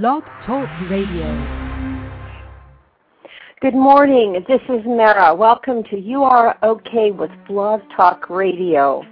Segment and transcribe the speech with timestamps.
[0.00, 1.28] Blog Talk Radio.
[3.60, 4.42] Good morning.
[4.48, 5.34] This is Mara.
[5.34, 9.02] Welcome to You Are Okay with Blog Talk Radio.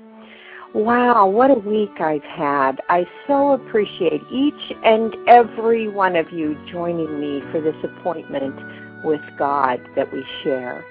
[0.74, 2.80] Wow, what a week I've had.
[2.88, 8.56] I so appreciate each and every one of you joining me for this appointment
[9.04, 10.82] with God that we share.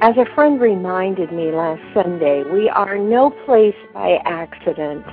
[0.00, 5.06] As a friend reminded me last Sunday, we are no place by accident.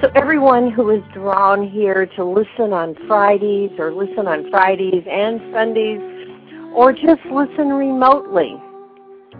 [0.00, 5.40] So everyone who is drawn here to listen on Fridays or listen on Fridays and
[5.52, 5.98] Sundays
[6.72, 8.54] or just listen remotely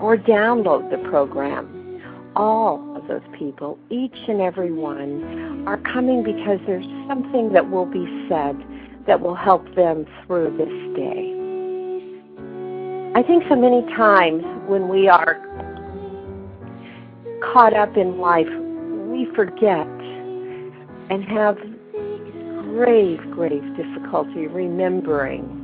[0.01, 2.03] or download the program,
[2.35, 7.87] all of those people, each and every one, are coming because there's something that will
[7.87, 8.57] be said
[9.07, 11.35] that will help them through this day.
[13.15, 15.39] I think so many times when we are
[17.53, 18.49] caught up in life,
[19.07, 19.87] we forget
[21.11, 21.57] and have
[22.75, 25.59] grave, grave difficulty remembering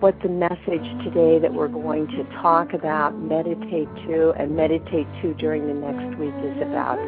[0.00, 5.32] what the message today that we're going to talk about, meditate to, and meditate to
[5.34, 6.98] during the next week is about,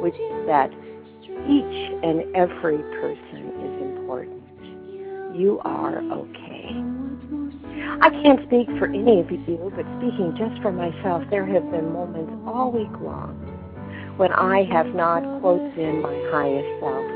[0.00, 0.70] which is that
[1.48, 4.42] each and every person is important.
[5.36, 6.70] You are okay.
[8.00, 11.92] I can't speak for any of you, but speaking just for myself, there have been
[11.92, 13.49] moments all week long
[14.20, 17.08] when I have not, quote, been my highest self.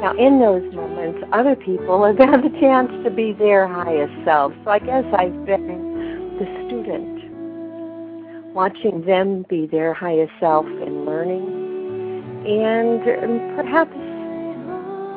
[0.00, 4.54] Now, in those moments, other people have had the chance to be their highest self.
[4.64, 11.44] So I guess I've been the student, watching them be their highest self in learning.
[11.44, 13.92] And um, perhaps,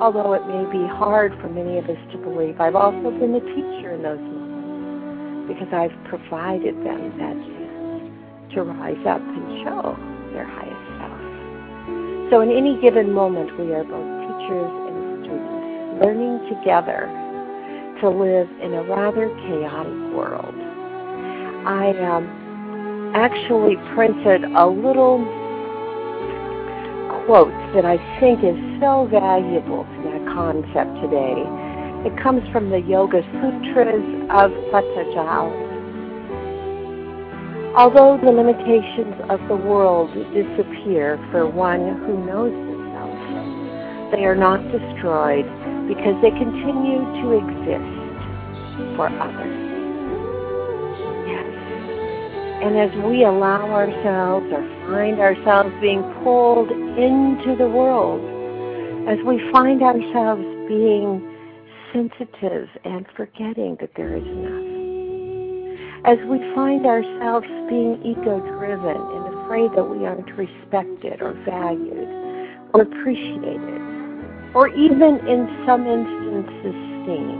[0.03, 3.39] although it may be hard for many of us to believe, I've also been the
[3.39, 10.10] teacher in those moments because I've provided them that chance to rise up and show
[10.33, 11.19] their highest self.
[12.31, 17.11] So in any given moment, we are both teachers and students, learning together
[18.01, 20.55] to live in a rather chaotic world.
[21.67, 25.19] I um, actually printed a little
[27.25, 31.43] quote that I think is so valuable to that concept today.
[32.07, 35.70] It comes from the Yoga Sutras of Patanjali
[37.75, 44.59] Although the limitations of the world disappear for one who knows himself, they are not
[44.75, 45.47] destroyed
[45.87, 47.95] because they continue to exist
[48.99, 49.55] for others.
[51.31, 51.47] Yes.
[52.67, 58.19] And as we allow ourselves or find ourselves being pulled into the world,
[59.07, 61.23] as we find ourselves being
[61.93, 64.70] sensitive and forgetting that there is enough,
[66.03, 72.09] as we find ourselves being ego driven and afraid that we aren't respected or valued
[72.73, 73.81] or appreciated,
[74.55, 76.73] or even in some instances
[77.05, 77.37] seen,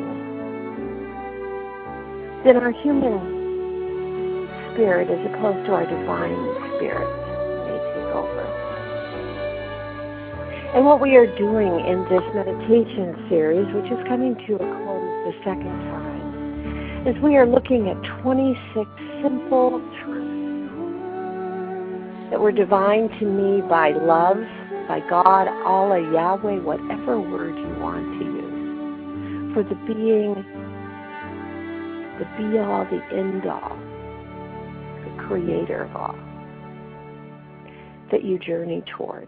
[2.45, 3.17] then our human
[4.73, 6.37] spirit as opposed to our divine
[6.77, 7.09] spirit
[7.65, 8.45] may take over.
[10.75, 15.11] And what we are doing in this meditation series, which is coming to a close
[15.25, 16.10] the second time,
[17.05, 18.87] is we are looking at 26
[19.23, 20.21] simple truths
[22.29, 24.37] that were divine to me by love,
[24.87, 30.35] by God, Allah, Yahweh, whatever word you want to use, for the being,
[32.19, 33.75] the be all, the end all,
[35.03, 36.15] the creator of all,
[38.11, 39.27] that you journey toward.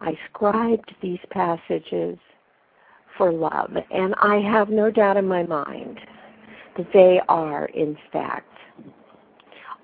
[0.00, 2.18] I scribed these passages
[3.20, 3.70] for love.
[3.90, 6.00] And I have no doubt in my mind
[6.78, 8.48] that they are, in fact,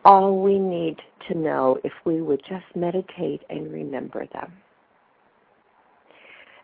[0.06, 0.97] all we need
[1.28, 4.54] to know if we would just meditate and remember them.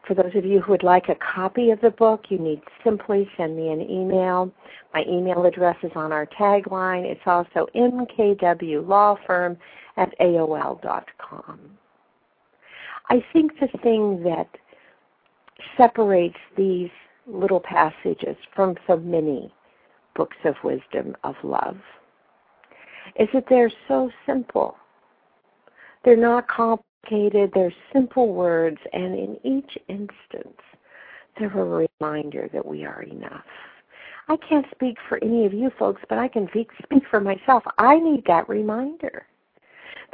[0.09, 3.29] For those of you who would like a copy of the book, you need simply
[3.37, 4.51] send me an email.
[4.95, 7.05] My email address is on our tagline.
[7.05, 9.59] It's also mkwlawfirm
[9.99, 11.61] at aol.com.
[13.11, 14.49] I think the thing that
[15.77, 16.91] separates these
[17.27, 19.53] little passages from so many
[20.15, 21.77] books of wisdom of love
[23.19, 24.77] is that they're so simple.
[26.05, 30.59] They're not complicated, they're simple words, and in each instance,
[31.39, 33.45] they're a reminder that we are enough.
[34.29, 36.71] I can't speak for any of you folks, but I can speak
[37.11, 37.65] for myself.
[37.79, 39.27] I need that reminder.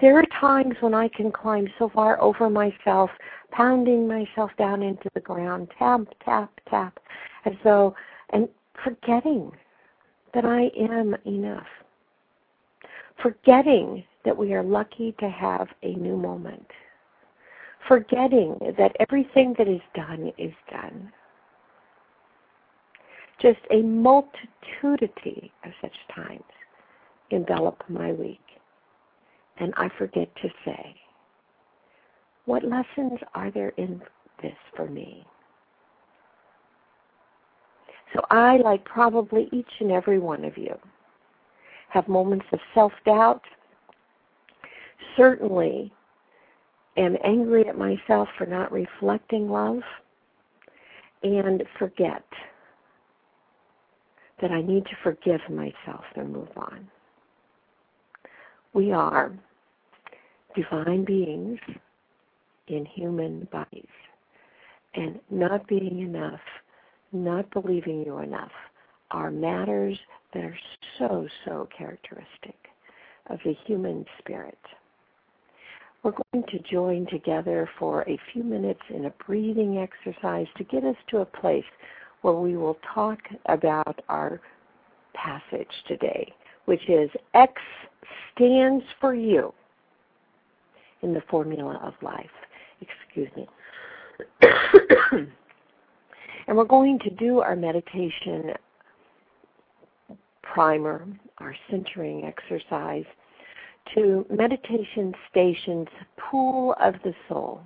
[0.01, 3.11] There are times when I can climb so far over myself,
[3.51, 7.01] pounding myself down into the ground, tap, tap, tap,
[7.45, 7.95] as though,
[8.31, 8.49] and
[8.85, 9.53] forgetting
[10.35, 11.67] that I am enough.
[13.23, 16.67] Forgetting that we are lucky to have a new moment.
[17.87, 21.13] forgetting that everything that is done is done.
[23.41, 26.43] Just a multitudity of such times
[27.31, 28.41] envelop my week.
[29.61, 30.95] And I forget to say,
[32.45, 34.01] what lessons are there in
[34.43, 35.27] this for me?
[38.15, 40.75] So I, like probably each and every one of you,
[41.91, 43.43] have moments of self doubt.
[45.17, 45.93] Certainly
[46.97, 49.81] am angry at myself for not reflecting love
[51.23, 52.25] and forget
[54.41, 56.89] that I need to forgive myself and move on.
[58.73, 59.33] We are
[60.55, 61.59] divine beings
[62.69, 63.85] in human bodies.
[64.95, 66.41] And not being enough,
[67.13, 68.51] not believing you enough,
[69.11, 69.99] are matters
[70.35, 70.59] that are
[70.99, 72.57] so, so characteristic
[73.31, 74.59] of the human spirit.
[76.03, 80.85] We're going to join together for a few minutes in a breathing exercise to get
[80.85, 81.65] us to a place
[82.23, 84.41] where we will talk about our
[85.15, 86.33] passage today,
[86.67, 87.53] which is X
[88.35, 89.53] stands for you
[91.03, 92.27] in the formula of life.
[92.81, 93.49] Excuse me.
[96.47, 98.53] and we're going to do our meditation
[100.43, 101.07] primer,
[101.39, 103.05] our centering exercise,
[103.95, 107.61] to Meditation Station's Pool of the Soul.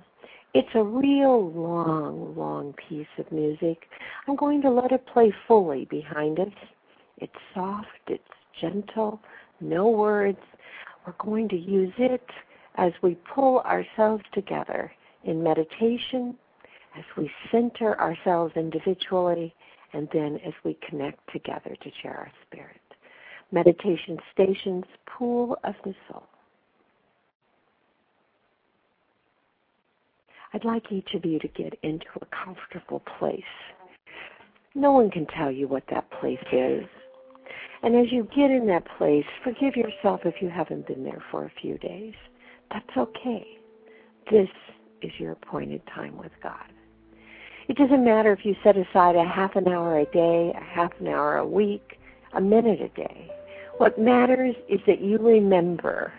[0.53, 3.79] It's a real long, long piece of music.
[4.27, 6.53] I'm going to let it play fully behind us.
[7.17, 8.23] It's soft, it's
[8.61, 9.19] gentle,
[9.59, 10.37] no words.
[11.05, 12.29] We're going to use it
[12.75, 14.91] as we pull ourselves together
[15.23, 16.35] in meditation,
[16.97, 19.53] as we center ourselves individually,
[19.93, 22.81] and then as we connect together to share our spirit.
[23.51, 26.23] Meditation Station's Pool of the Soul.
[30.53, 33.41] I'd like each of you to get into a comfortable place.
[34.75, 36.85] No one can tell you what that place is.
[37.83, 41.45] And as you get in that place, forgive yourself if you haven't been there for
[41.45, 42.13] a few days.
[42.73, 43.45] That's okay.
[44.31, 44.49] This
[45.01, 46.65] is your appointed time with God.
[47.67, 50.91] It doesn't matter if you set aside a half an hour a day, a half
[50.99, 51.97] an hour a week,
[52.33, 53.29] a minute a day.
[53.77, 56.11] What matters is that you remember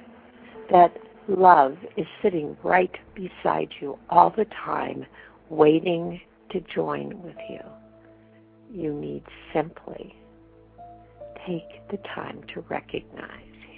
[0.70, 0.96] that
[1.28, 5.04] love is sitting right beside you all the time,
[5.50, 6.20] waiting
[6.50, 7.60] to join with you.
[8.72, 10.14] You need simply
[11.46, 13.28] take the time to recognize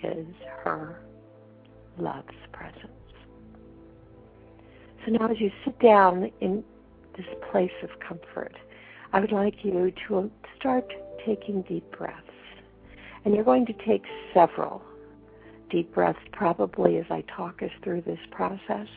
[0.00, 0.26] his,
[0.62, 1.00] her
[1.98, 2.92] love's presence.
[5.04, 6.64] So now, as you sit down in
[7.16, 8.54] this place of comfort,
[9.12, 10.92] I would like you to start
[11.24, 12.22] taking deep breaths.
[13.24, 14.04] And you're going to take
[14.34, 14.82] several
[15.70, 18.88] deep breaths probably as I talk us through this process.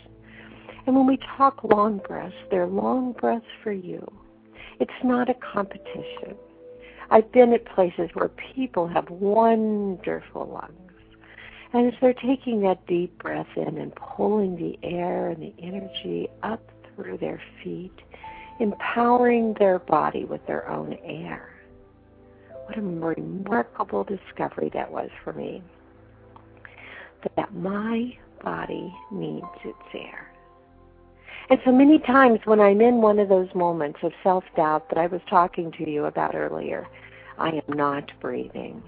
[0.85, 4.05] And when we talk long breaths, they're long breaths for you.
[4.79, 6.35] It's not a competition.
[7.11, 10.88] I've been at places where people have wonderful lungs.
[11.73, 16.27] And as they're taking that deep breath in and pulling the air and the energy
[16.41, 16.61] up
[16.95, 17.93] through their feet,
[18.59, 21.53] empowering their body with their own air.
[22.65, 25.63] What a remarkable discovery that was for me.
[27.35, 30.31] That my body needs its air.
[31.49, 34.99] And so many times when I'm in one of those moments of self doubt that
[34.99, 36.87] I was talking to you about earlier,
[37.37, 38.83] I am not breathing.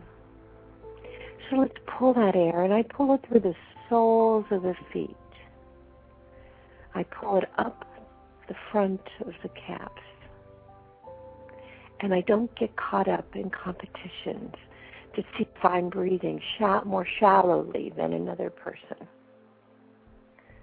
[1.52, 3.56] So let's pull that air, and I pull it through the
[3.90, 5.18] soles of the feet.
[6.96, 7.86] I pull it up
[8.48, 9.92] the front of the calves.
[12.00, 14.56] And I don't get caught up in competitions
[15.14, 16.42] to see if I'm breathing
[16.86, 19.06] more shallowly than another person.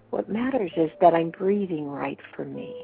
[0.09, 2.75] What matters is that I'm breathing right for me.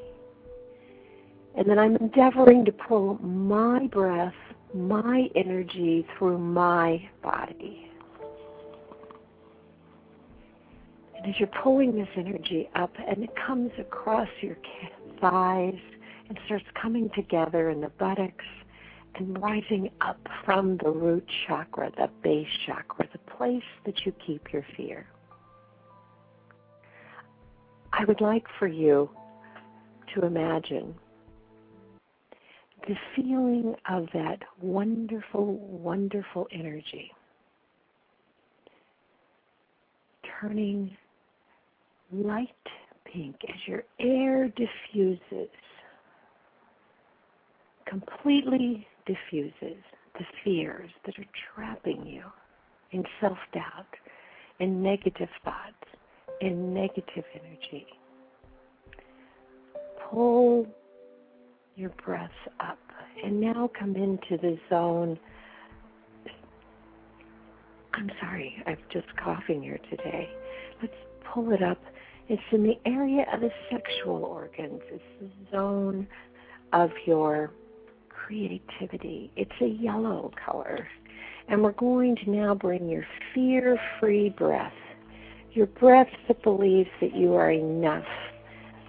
[1.56, 4.34] And then I'm endeavoring to pull my breath,
[4.74, 7.90] my energy through my body.
[11.24, 14.58] And as you're pulling this energy up and it comes across your
[15.22, 15.78] thighs
[16.28, 18.44] and starts coming together in the buttocks
[19.14, 24.52] and rising up from the root chakra, the base chakra, the place that you keep
[24.52, 25.06] your fear.
[27.94, 29.08] I would like for you
[30.14, 30.94] to imagine
[32.86, 37.12] the feeling of that wonderful, wonderful energy
[40.40, 40.94] turning
[42.22, 42.48] light
[43.04, 45.50] pink as your air diffuses,
[47.86, 49.82] completely diffuses
[50.18, 52.22] the fears that are trapping you
[52.92, 53.86] in self doubt,
[54.60, 55.74] in negative thoughts,
[56.40, 57.86] in negative energy.
[60.10, 60.66] pull
[61.76, 62.30] your breath
[62.60, 62.78] up.
[63.24, 65.18] And now come into the zone.
[67.94, 70.28] I'm sorry, I'm just coughing here today.
[70.82, 70.94] Let's
[71.32, 71.78] pull it up.
[72.26, 74.80] It's in the area of the sexual organs.
[74.90, 76.06] It's the zone
[76.72, 77.50] of your
[78.08, 79.30] creativity.
[79.36, 80.88] It's a yellow color.
[81.48, 84.72] And we're going to now bring your fear free breath,
[85.52, 88.06] your breath that believes that you are enough,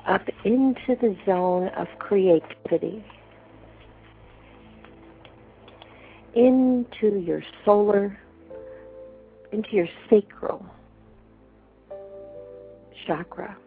[0.08, 3.04] up into the zone of creativity,
[6.36, 8.18] into your solar,
[9.52, 10.66] into your sacral
[13.08, 13.58] chakra.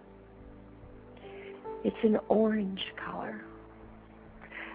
[1.84, 3.42] It's an orange color.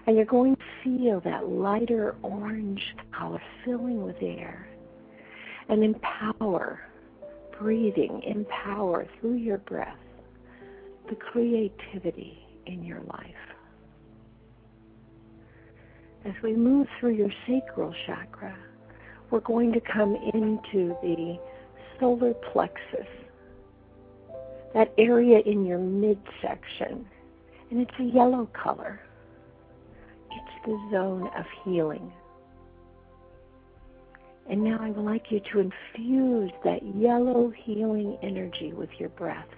[0.06, 2.82] And you're going to feel that lighter orange
[3.16, 4.68] color filling with air.
[5.68, 6.80] And empower,
[7.58, 9.96] breathing, empower through your breath
[11.08, 13.34] the creativity in your life.
[16.24, 18.56] As we move through your sacral chakra,
[19.30, 21.38] we're going to come into the
[22.00, 23.06] solar plexus,
[24.74, 27.06] that area in your midsection,
[27.70, 29.00] and it's a yellow color.
[30.30, 32.12] It's the zone of healing.
[34.50, 39.48] And now I would like you to infuse that yellow healing energy with your breath.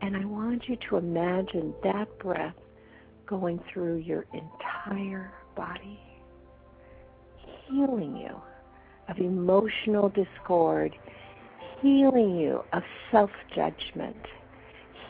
[0.00, 2.54] And I want you to imagine that breath
[3.26, 6.00] going through your entire body,
[7.68, 8.40] healing you
[9.08, 10.94] of emotional discord,
[11.80, 14.16] healing you of self judgment,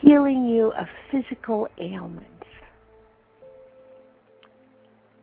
[0.03, 2.29] healing you of physical ailments.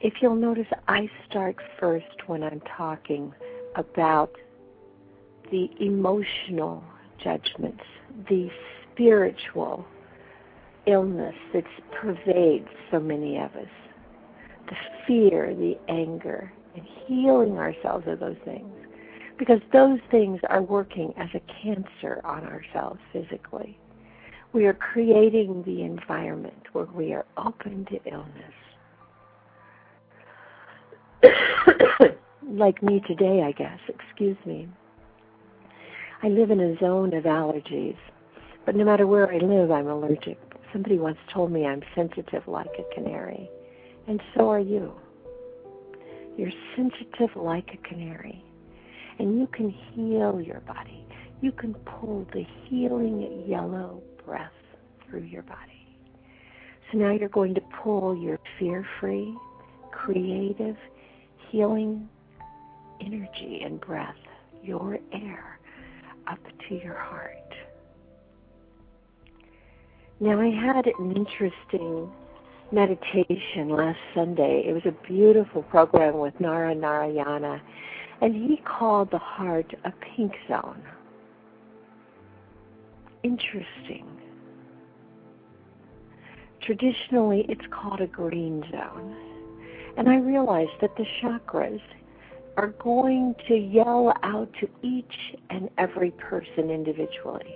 [0.00, 3.34] If you'll notice, I start first when I'm talking
[3.76, 4.30] about
[5.50, 6.82] the emotional
[7.22, 7.82] judgments,
[8.30, 8.48] the
[8.92, 9.84] spiritual
[10.86, 11.64] illness that
[12.00, 13.68] pervades so many of us
[14.68, 18.72] the fear, the anger, and healing ourselves of those things.
[19.36, 23.76] Because those things are working as a cancer on ourselves physically.
[24.52, 28.52] We are creating the environment where we are open to illness.
[32.48, 34.68] like me today, I guess, excuse me.
[36.22, 37.96] I live in a zone of allergies.
[38.66, 40.38] But no matter where I live, I'm allergic.
[40.72, 43.48] Somebody once told me I'm sensitive like a canary.
[44.08, 44.92] And so are you.
[46.36, 48.44] You're sensitive like a canary.
[49.20, 51.06] And you can heal your body.
[51.40, 54.52] You can pull the healing yellow breath
[55.08, 55.98] through your body.
[56.90, 59.36] So now you're going to pull your fear free,
[59.90, 60.76] creative,
[61.48, 62.08] healing
[63.00, 64.14] energy and breath,
[64.62, 65.58] your air,
[66.28, 67.34] up to your heart.
[70.20, 72.08] Now, I had an interesting
[72.70, 74.62] meditation last Sunday.
[74.64, 77.60] It was a beautiful program with Nara Narayana,
[78.20, 80.82] and he called the heart a pink zone.
[83.24, 84.19] Interesting.
[86.62, 89.16] Traditionally, it's called a green zone.
[89.96, 91.80] And I realize that the chakras
[92.56, 97.54] are going to yell out to each and every person individually.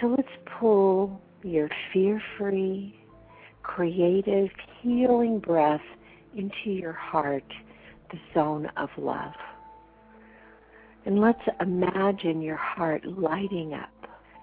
[0.00, 0.28] So let's
[0.58, 2.94] pull your fear free,
[3.62, 4.48] creative,
[4.80, 5.82] healing breath
[6.36, 7.44] into your heart,
[8.10, 9.34] the zone of love.
[11.04, 13.99] And let's imagine your heart lighting up,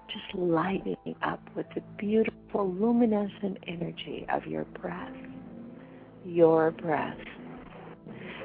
[0.08, 5.16] just lighting up with the beautiful luminescent energy of your breath,
[6.26, 7.18] your breath.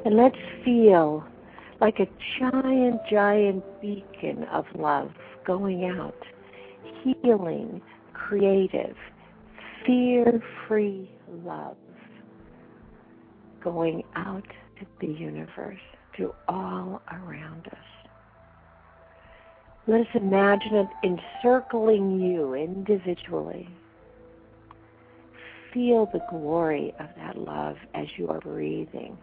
[0.05, 1.25] And let's feel
[1.81, 2.07] like a
[2.39, 5.11] giant, giant beacon of love
[5.47, 6.15] going out,
[7.03, 7.81] healing,
[8.13, 8.97] creative,
[9.87, 11.11] fear free
[11.45, 11.77] love
[13.63, 14.47] going out
[14.79, 15.79] to the universe,
[16.17, 17.92] to all around us.
[19.89, 23.69] Let us imagine it encircling you individually.
[25.75, 29.19] Feel the glory of that love as you are breathing.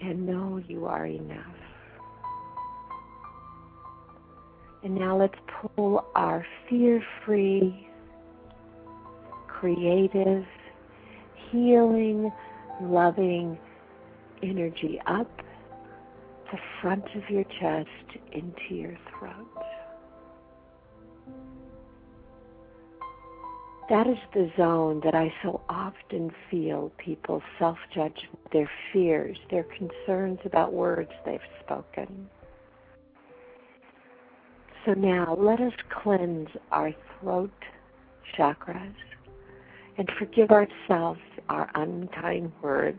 [0.00, 1.46] And know you are enough.
[4.84, 5.34] And now let's
[5.76, 7.88] pull our fear free,
[9.48, 10.44] creative,
[11.50, 12.30] healing,
[12.80, 13.58] loving
[14.42, 15.30] energy up
[16.50, 19.48] the front of your chest into your throat.
[23.88, 29.64] That is the zone that I so often feel people self judge their fears, their
[29.64, 32.28] concerns about words they've spoken.
[34.86, 35.72] So now let us
[36.02, 37.50] cleanse our throat
[38.38, 38.94] chakras
[39.98, 42.98] and forgive ourselves our unkind words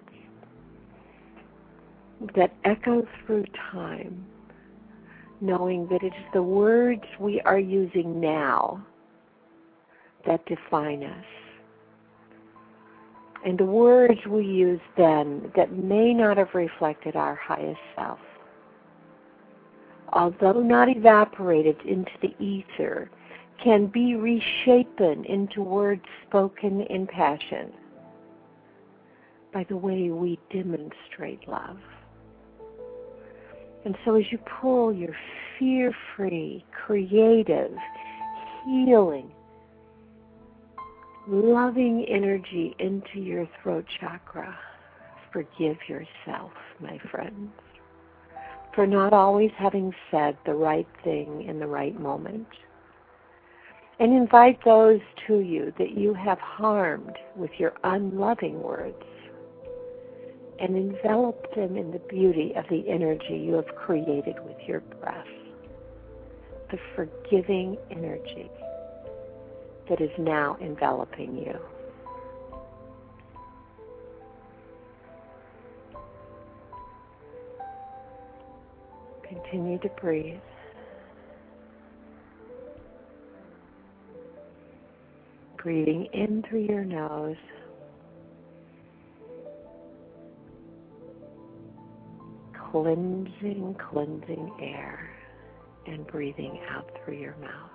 [2.36, 4.26] that echo through time,
[5.42, 8.86] knowing that it is the words we are using now
[10.26, 11.26] that define us.
[13.46, 18.20] And the words we use then that may not have reflected our highest self
[20.14, 23.10] although not evaporated into the ether,
[23.64, 27.72] can be reshapen into words spoken in passion
[29.54, 31.78] by the way we demonstrate love.
[33.86, 35.16] And so as you pull your
[35.58, 37.72] fear free, creative,
[38.66, 39.32] healing,
[41.28, 44.58] loving energy into your throat chakra,
[45.32, 47.52] forgive yourself, my friends
[48.74, 52.48] for not always having said the right thing in the right moment.
[54.00, 59.04] And invite those to you that you have harmed with your unloving words
[60.60, 65.28] and envelop them in the beauty of the energy you have created with your breath,
[66.72, 68.50] the forgiving energy
[69.90, 71.60] that is now enveloping you.
[79.28, 80.40] Continue to breathe.
[85.58, 87.36] Breathing in through your nose.
[92.74, 95.08] Cleansing, cleansing air
[95.86, 97.70] and breathing out through your mouth.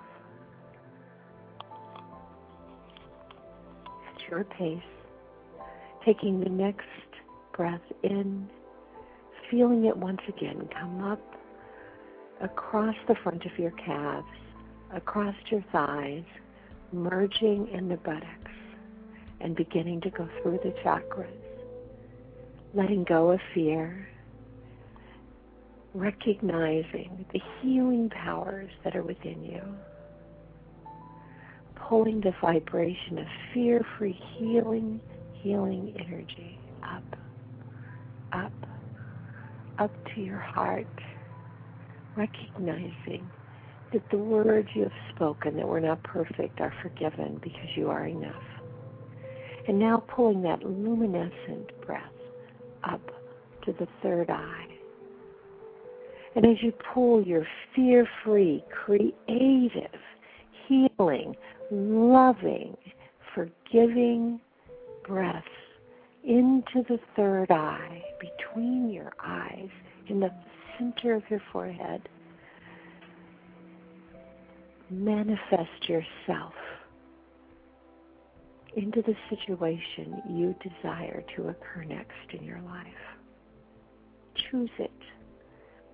[3.87, 4.83] At your pace,
[6.03, 6.83] taking the next
[7.55, 8.49] breath in,
[9.49, 11.21] feeling it once again come up
[12.41, 14.27] across the front of your calves,
[14.93, 16.25] across your thighs,
[16.91, 18.51] merging in the buttocks,
[19.39, 21.29] and beginning to go through the chakras,
[22.73, 24.09] letting go of fear,
[25.93, 29.61] recognizing the healing powers that are within you,
[31.75, 34.99] pulling the vibration of fear free healing,
[35.33, 37.17] healing energy up,
[38.33, 38.53] up,
[39.79, 40.87] up to your heart
[42.15, 43.29] recognizing
[43.93, 48.05] that the words you have spoken that were not perfect are forgiven because you are
[48.05, 48.43] enough.
[49.67, 52.03] And now pulling that luminescent breath
[52.83, 53.01] up
[53.65, 54.68] to the third eye.
[56.39, 59.99] And as you pull your fear free, creative,
[60.69, 61.35] healing,
[61.69, 62.77] loving,
[63.35, 64.39] forgiving
[65.05, 65.43] breath
[66.23, 69.67] into the third eye, between your eyes,
[70.07, 70.31] in the
[70.77, 72.07] center of your forehead,
[74.89, 76.53] manifest yourself
[78.77, 82.85] into the situation you desire to occur next in your life.
[84.35, 84.89] Choose it.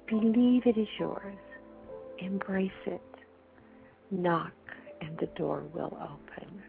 [0.07, 1.35] Believe it is yours.
[2.19, 3.01] Embrace it.
[4.11, 4.53] Knock
[5.01, 6.61] and the door will open.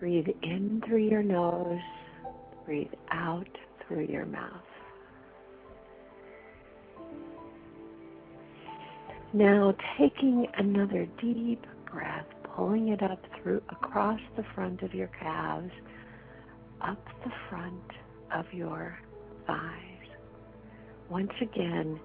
[0.00, 1.78] Breathe in through your nose,
[2.64, 3.46] breathe out
[3.86, 4.69] through your mouth.
[9.32, 15.70] Now taking another deep breath, pulling it up through across the front of your calves,
[16.80, 17.92] up the front
[18.34, 18.98] of your
[19.46, 20.08] thighs.
[21.08, 22.00] Once again,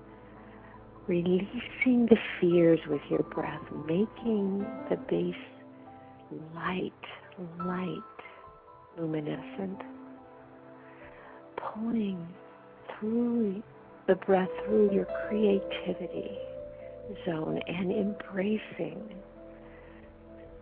[1.08, 4.60] releasing the fears with your breath, making
[4.92, 5.36] the base
[6.54, 6.92] light
[7.66, 7.90] light,
[9.00, 9.82] luminescent,
[11.58, 12.28] pulling
[13.00, 13.64] through
[14.08, 16.38] the breath through your creativity
[17.26, 19.15] zone and embracing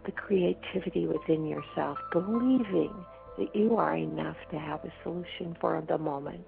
[0.05, 2.93] the creativity within yourself, believing
[3.37, 6.45] that you are enough to have a solution for the moment.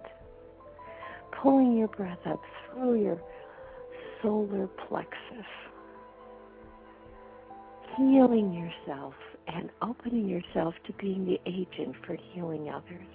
[1.42, 3.22] Pulling your breath up through your
[4.22, 5.46] solar plexus,
[7.98, 9.14] healing yourself
[9.48, 13.08] and opening yourself to being the agent for healing others.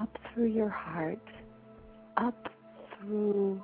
[0.00, 1.18] Up through your heart,
[2.16, 2.48] up
[3.00, 3.62] through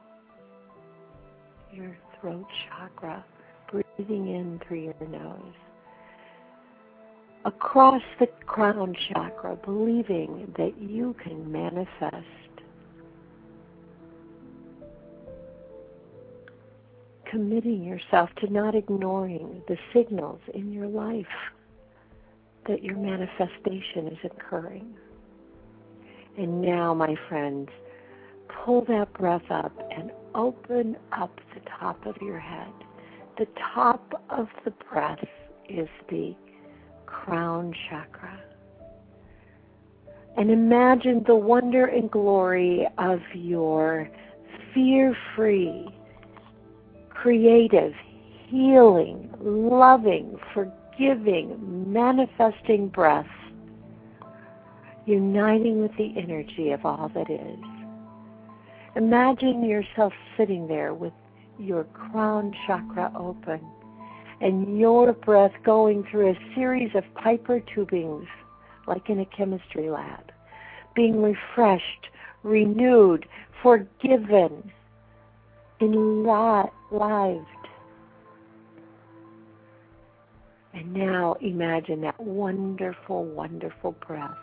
[1.77, 3.25] your throat chakra,
[3.71, 5.55] breathing in through your nose.
[7.45, 12.27] Across the crown chakra, believing that you can manifest
[17.31, 21.27] committing yourself to not ignoring the signals in your life
[22.67, 24.95] that your manifestation is occurring.
[26.39, 27.69] And now, my friends,
[28.49, 32.73] pull that breath up and open up the top of your head.
[33.39, 35.25] The top of the breath
[35.69, 36.35] is the
[37.07, 38.41] crown chakra.
[40.37, 44.09] And imagine the wonder and glory of your
[44.75, 45.89] fear free,
[47.09, 47.95] creative,
[48.49, 53.27] healing, loving, forgiving, manifesting breath
[55.07, 57.59] uniting with the energy of all that is.
[58.97, 61.13] Imagine yourself sitting there with
[61.59, 63.61] your crown chakra open
[64.41, 68.27] and your breath going through a series of Piper tubings,
[68.87, 70.33] like in a chemistry lab,
[70.95, 72.09] being refreshed,
[72.43, 73.27] renewed,
[73.63, 74.73] forgiven,
[75.83, 76.73] enlivened.
[80.73, 84.39] And now imagine that wonderful, wonderful breath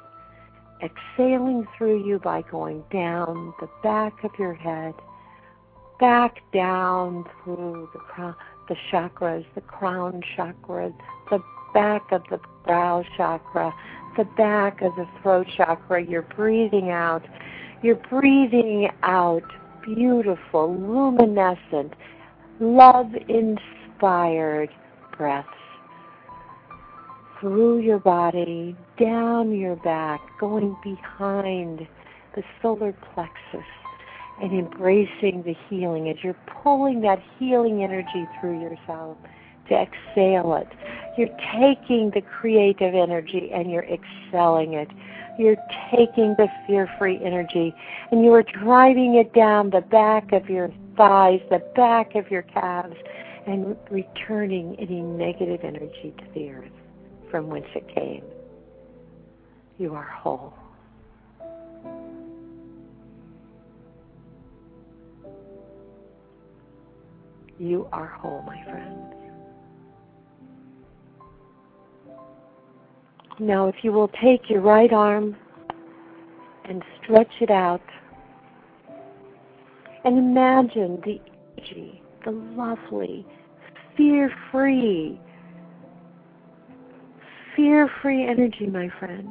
[0.84, 4.94] exhaling through you by going down the back of your head,
[6.00, 8.36] back down through the crown,
[8.68, 10.94] the chakras, the crown chakra,
[11.30, 11.40] the
[11.74, 13.74] back of the brow chakra,
[14.18, 16.04] the back of the throat chakra.
[16.04, 17.24] You're breathing out.
[17.82, 19.44] You're breathing out
[19.84, 21.94] beautiful, luminescent,
[22.60, 24.70] love inspired
[25.18, 25.50] breaths
[27.44, 31.86] through your body, down your back, going behind
[32.36, 33.68] the solar plexus
[34.42, 39.18] and embracing the healing as you're pulling that healing energy through yourself
[39.68, 40.70] to exhale it.
[41.18, 44.88] You're taking the creative energy and you're excelling it.
[45.38, 45.58] You're
[45.92, 47.76] taking the fear free energy
[48.12, 52.44] and you are driving it down the back of your thighs, the back of your
[52.44, 52.96] calves,
[53.46, 56.72] and returning any negative energy to the earth
[57.34, 58.24] from whence it came.
[59.80, 60.54] You are whole.
[67.58, 69.16] You are whole, my friends.
[73.40, 75.36] Now, if you will take your right arm
[76.66, 77.82] and stretch it out,
[80.06, 81.20] and imagine the
[81.58, 83.26] energy, the lovely,
[83.98, 85.20] fear free,
[87.56, 89.30] fear free energy, my friend.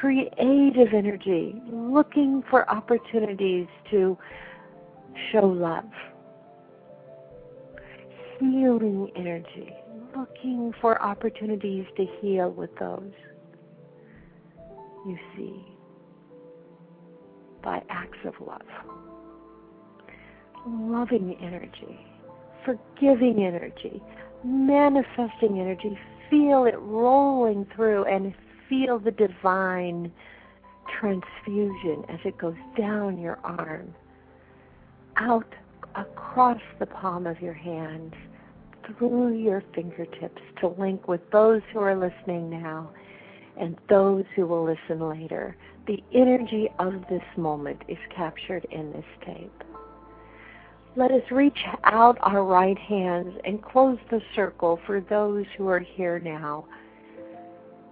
[0.00, 4.16] Creative energy, looking for opportunities to
[5.32, 5.84] show love.
[8.38, 9.74] Healing energy,
[10.16, 13.12] looking for opportunities to heal with those
[15.06, 15.64] you see
[17.62, 18.60] by acts of love.
[20.66, 21.98] Loving energy,
[22.64, 24.02] forgiving energy,
[24.44, 25.98] manifesting energy,
[26.30, 28.32] feel it rolling through and
[28.68, 30.10] feel the divine
[30.98, 33.92] transfusion as it goes down your arm,
[35.16, 35.52] out
[35.96, 38.14] across the palm of your hand,
[38.98, 42.90] through your fingertips to link with those who are listening now
[43.58, 45.56] and those who will listen later.
[45.86, 49.64] The energy of this moment is captured in this tape.
[50.96, 55.78] Let us reach out our right hands and close the circle for those who are
[55.78, 56.64] here now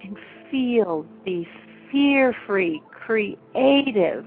[0.02, 0.16] and
[0.50, 1.44] feel the
[1.92, 4.26] fear free, creative,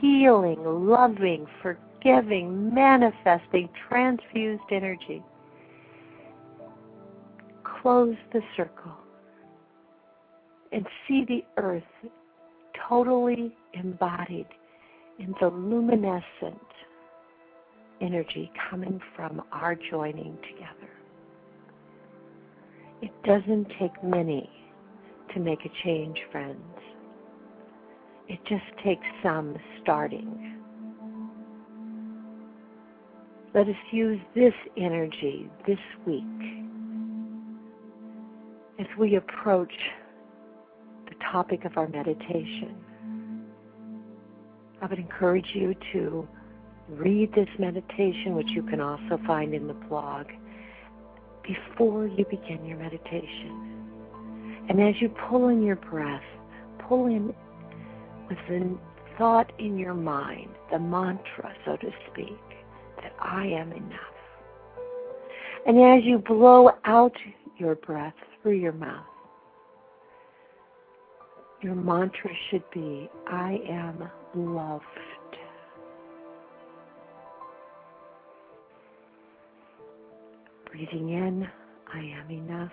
[0.00, 5.22] healing, loving, forgiving, manifesting, transfused energy.
[7.82, 8.92] Close the circle
[10.70, 11.82] and see the earth
[12.88, 14.46] totally embodied
[15.18, 16.67] in the luminescent
[18.00, 20.90] energy coming from our joining together.
[23.02, 24.50] It doesn't take many
[25.34, 26.60] to make a change, friends.
[28.28, 30.56] It just takes some starting.
[33.54, 36.24] Let us use this energy this week
[38.78, 39.72] as we approach
[41.08, 42.76] the topic of our meditation.
[44.80, 46.28] I would encourage you to
[46.88, 50.26] read this meditation, which you can also find in the blog,
[51.42, 53.86] before you begin your meditation.
[54.68, 56.22] And as you pull in your breath,
[56.88, 57.34] pull in
[58.28, 58.78] with the
[59.16, 62.38] thought in your mind, the mantra, so to speak,
[63.02, 64.00] that I am enough.
[65.66, 67.16] And as you blow out
[67.58, 69.04] your breath through your mouth,
[71.62, 74.84] your mantra should be, I am loved.
[80.78, 81.48] Breathing in,
[81.92, 82.70] I am enough.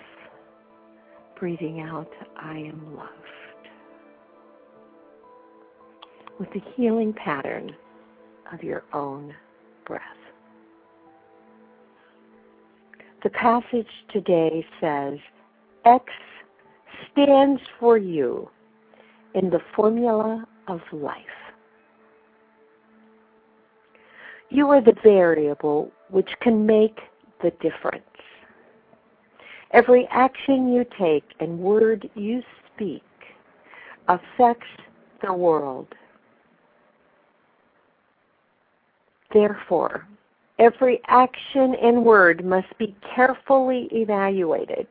[1.40, 3.10] Breathing out, I am loved.
[6.40, 7.72] With the healing pattern
[8.54, 9.34] of your own
[9.88, 10.04] breath.
[13.24, 15.18] The passage today says,
[15.86, 16.06] X
[17.12, 18.48] stands for you
[19.34, 21.24] in the formula of life.
[24.52, 27.00] You are the variable which can make
[27.42, 28.04] the difference.
[29.72, 32.42] Every action you take and word you
[32.74, 33.04] speak
[34.08, 34.68] affects
[35.22, 35.88] the world.
[39.34, 40.08] Therefore,
[40.60, 44.88] every action and word must be carefully evaluated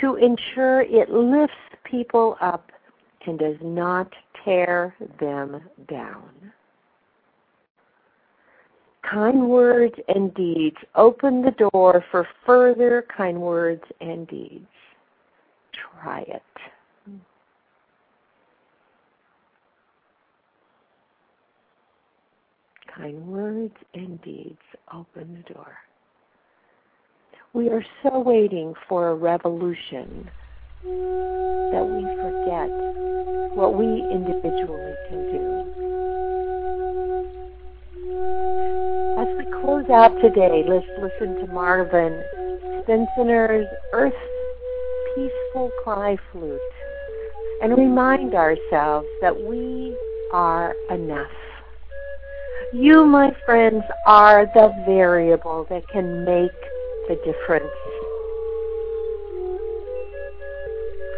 [0.00, 2.70] to ensure it lifts people up
[3.26, 4.12] and does not
[4.44, 6.52] tear them down.
[9.02, 14.66] Kind words and deeds open the door for further kind words and deeds.
[15.72, 16.42] Try it.
[22.94, 24.58] Kind words and deeds
[24.92, 25.72] open the door.
[27.54, 30.28] We are so waiting for a revolution
[30.84, 32.68] that we forget
[33.56, 35.87] what we individually can do.
[39.90, 42.22] Out today, let's listen to Marvin
[42.82, 44.16] Spencer's Earth's
[45.14, 46.60] Peaceful Cry Flute
[47.62, 49.96] and remind ourselves that we
[50.32, 51.30] are enough.
[52.74, 56.50] You, my friends, are the variable that can make
[57.08, 57.64] the difference.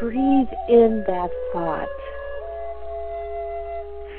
[0.00, 1.88] Breathe in that thought.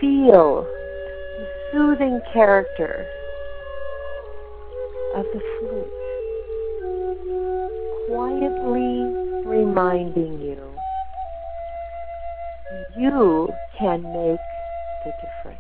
[0.01, 3.07] Feel the soothing character
[5.15, 5.93] of the flute,
[8.08, 8.91] quietly
[9.45, 10.62] reminding you
[12.97, 14.39] you can make
[15.04, 15.60] the difference.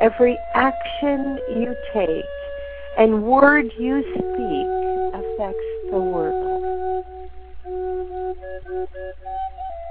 [0.00, 2.24] Every action you take
[2.98, 7.04] and word you speak affects the world.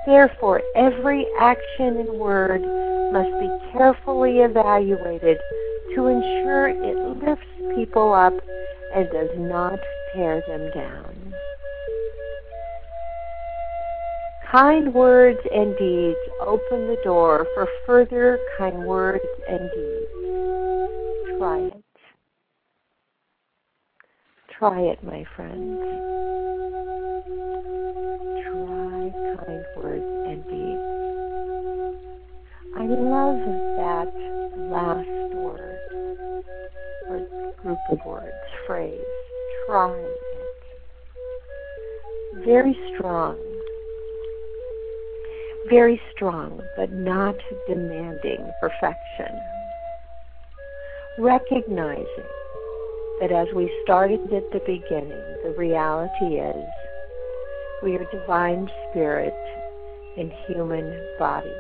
[0.06, 2.62] Therefore, every action and word
[3.12, 5.38] must be carefully evaluated
[5.95, 8.34] to ensure it lifts people up
[8.93, 9.79] and does not
[10.13, 11.34] tear them down.
[14.51, 20.12] Kind words and deeds open the door for further kind words and deeds.
[21.38, 21.84] Try it.
[24.58, 25.79] Try it, my friends.
[28.43, 29.12] Try
[29.45, 30.95] kind words and deeds.
[32.77, 33.39] I love
[33.77, 34.13] that
[34.71, 35.24] last
[37.65, 38.32] group of words,
[38.67, 39.01] phrase.
[39.65, 40.65] trying it.
[42.45, 43.38] Very strong.
[45.67, 47.36] Very strong, but not
[47.67, 49.34] demanding perfection.
[51.17, 52.06] Recognizing
[53.19, 55.10] that as we started at the beginning,
[55.43, 56.65] the reality is
[57.82, 59.34] we are divine spirit
[60.17, 61.51] in human bodies.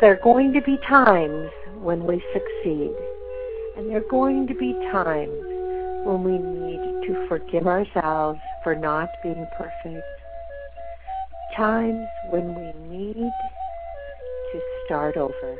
[0.00, 1.50] There are going to be times
[1.82, 2.94] when we succeed,
[3.78, 5.30] and there are going to be times
[6.04, 10.04] when we need to forgive ourselves for not being perfect,
[11.56, 13.30] times when we need
[14.52, 15.56] to start over.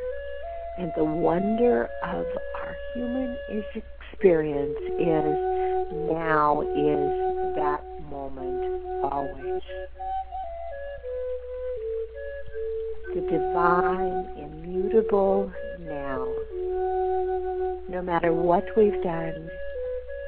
[0.78, 2.26] And the wonder of
[2.57, 3.37] our human
[3.76, 9.62] experience is now is that moment always.
[13.14, 16.28] The divine, immutable now.
[17.90, 19.48] No matter what we've done,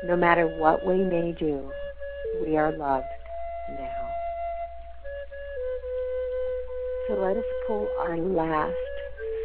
[0.07, 1.71] no matter what we may do,
[2.41, 3.05] we are loved
[3.69, 4.09] now.
[7.07, 8.73] So let us pull our last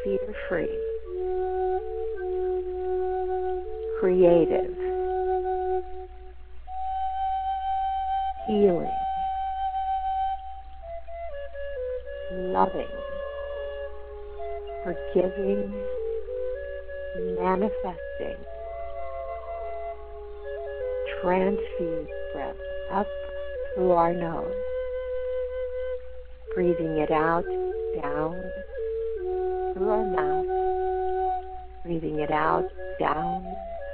[0.05, 0.69] fear free.
[3.99, 4.73] Creative,
[8.47, 8.91] healing,
[12.31, 12.87] loving,
[14.85, 15.94] forgiving,
[17.15, 18.37] manifesting,
[21.23, 22.55] transfuse breath
[22.91, 23.07] up
[23.73, 24.53] through our nose,
[26.53, 27.45] breathing it out
[28.01, 28.35] down
[29.73, 31.43] through our mouth,
[31.83, 32.67] breathing it out
[32.99, 33.45] down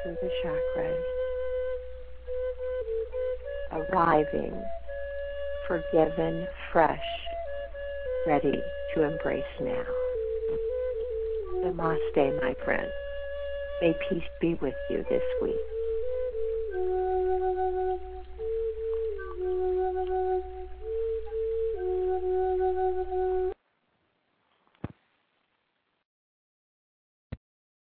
[0.04, 1.04] through the chakras,
[3.72, 4.54] arriving,
[5.68, 7.00] forgiven, fresh,
[8.26, 8.62] ready
[8.96, 9.86] to embrace now.
[11.64, 12.88] Namaste, my friend.
[13.82, 15.56] May peace be with you this week.